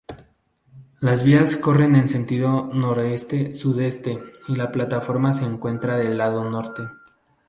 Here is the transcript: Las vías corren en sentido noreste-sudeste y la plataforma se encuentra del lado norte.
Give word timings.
Las 0.99 1.23
vías 1.23 1.55
corren 1.57 1.95
en 1.95 2.09
sentido 2.09 2.63
noreste-sudeste 2.73 4.17
y 4.47 4.55
la 4.55 4.71
plataforma 4.71 5.31
se 5.31 5.45
encuentra 5.45 5.95
del 5.95 6.17
lado 6.17 6.43
norte. 6.49 6.81